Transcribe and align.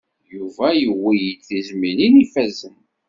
Yuba 0.33 0.67
yuwey-d 0.83 1.39
tizmilin 1.47 2.15
ifazen. 2.23 2.77